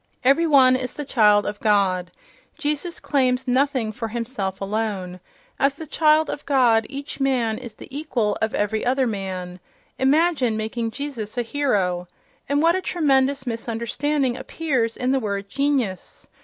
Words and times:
Every 0.23 0.47
one 0.47 0.75
is 0.75 0.93
the 0.93 1.05
child 1.05 1.45
of 1.45 1.59
God—Jesus 1.59 2.99
claims 2.99 3.47
nothing 3.47 3.91
for 3.91 4.07
himself 4.07 4.59
alone—as 4.59 5.75
the 5.75 5.85
child 5.85 6.27
of 6.27 6.43
God 6.47 6.87
each 6.89 7.19
man 7.19 7.59
is 7.59 7.75
the 7.75 7.87
equal 7.95 8.35
of 8.41 8.55
every 8.55 8.83
other 8.83 9.05
man.... 9.05 9.59
Imagine 9.99 10.57
making 10.57 10.89
Jesus 10.89 11.37
a 11.37 11.43
hero!—And 11.43 12.63
what 12.63 12.75
a 12.75 12.81
tremendous 12.81 13.45
misunderstanding 13.45 14.35
appears 14.37 14.97
in 14.97 15.11
the 15.11 15.19
word 15.19 15.47
"genius"! 15.49 16.27